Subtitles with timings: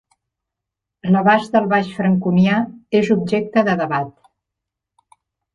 [1.15, 2.63] L'abast del baix franconià
[3.01, 4.13] és objecte de debat.